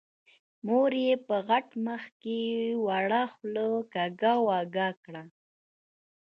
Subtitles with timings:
[0.65, 2.39] مور يې په غټ مخ کې
[2.85, 5.23] وړه خوله کږه وږه کړه.